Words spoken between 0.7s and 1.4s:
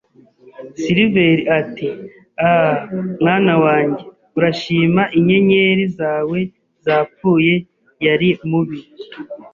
Silver